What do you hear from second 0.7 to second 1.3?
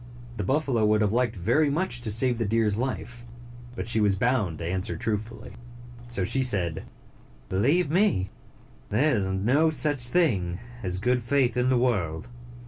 would have